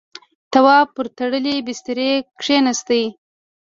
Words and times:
تواب 0.53 0.87
پر 0.95 1.05
تړلی 1.17 1.55
بسترې 1.67 2.11
کېناست. 2.41 2.89